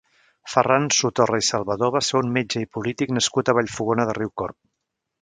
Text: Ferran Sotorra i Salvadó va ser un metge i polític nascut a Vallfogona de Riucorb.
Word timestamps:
Ferran 0.53 0.87
Sotorra 0.99 1.41
i 1.43 1.45
Salvadó 1.49 1.91
va 1.97 2.03
ser 2.09 2.23
un 2.23 2.33
metge 2.39 2.65
i 2.65 2.69
polític 2.79 3.17
nascut 3.19 3.53
a 3.55 3.59
Vallfogona 3.61 4.11
de 4.13 4.21
Riucorb. 4.23 4.61